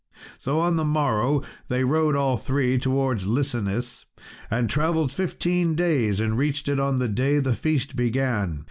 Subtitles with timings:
[0.39, 4.05] So on the morrow they rode all three towards Listeniss,
[4.49, 8.59] and travelled fifteen days, and reached it on the day the feast began.